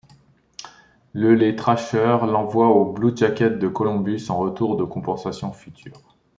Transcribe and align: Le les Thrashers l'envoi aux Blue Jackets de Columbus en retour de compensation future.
Le 1.13 1.35
les 1.35 1.55
Thrashers 1.55 2.25
l'envoi 2.25 2.67
aux 2.69 2.91
Blue 2.91 3.15
Jackets 3.15 3.59
de 3.59 3.67
Columbus 3.67 4.31
en 4.31 4.37
retour 4.39 4.75
de 4.75 4.83
compensation 4.83 5.51
future. 5.51 6.17